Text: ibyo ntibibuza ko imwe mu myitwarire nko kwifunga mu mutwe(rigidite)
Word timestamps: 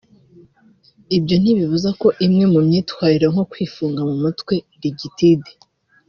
ibyo 1.17 1.35
ntibibuza 1.41 1.89
ko 2.01 2.07
imwe 2.25 2.45
mu 2.53 2.59
myitwarire 2.67 3.27
nko 3.33 3.43
kwifunga 3.51 4.01
mu 4.09 4.15
mutwe(rigidite) 4.21 5.51